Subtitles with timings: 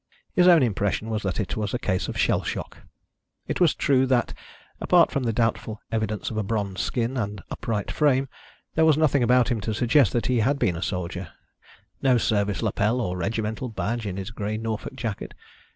[0.33, 2.79] His own impression was that it was a case of shell shock.
[3.47, 4.33] It was true that,
[4.79, 8.27] apart from the doubtful evidence of a bronzed skin and upright frame,
[8.73, 11.33] there was nothing about him to suggest that he had been a soldier:
[12.01, 15.35] no service lapel or regimental badge in his grey Norfolk jacket.